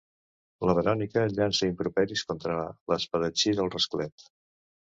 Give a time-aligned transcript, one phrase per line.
[0.69, 2.57] La Verònica llança improperis contra
[2.93, 4.29] l'espadatxí del rasclet.